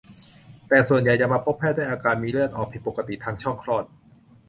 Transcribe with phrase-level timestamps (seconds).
[0.67, 3.85] แต่ส่วนใหญ่จะมาพบแพทย์ด้วยอาการมีเลือดออกผิดปกติทางช่องคลอด